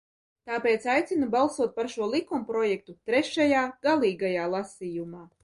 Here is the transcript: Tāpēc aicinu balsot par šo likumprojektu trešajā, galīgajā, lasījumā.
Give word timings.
Tāpēc 0.51 0.85
aicinu 0.93 1.27
balsot 1.35 1.75
par 1.75 1.89
šo 1.97 2.07
likumprojektu 2.15 2.97
trešajā, 3.11 3.63
galīgajā, 3.87 4.51
lasījumā. 4.57 5.25